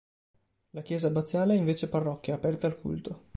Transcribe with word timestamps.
La 0.71 0.81
chiesa 0.81 1.09
abbaziale 1.09 1.53
è 1.53 1.57
invece 1.57 1.87
parrocchia, 1.87 2.33
aperta 2.33 2.65
al 2.65 2.75
culto. 2.79 3.25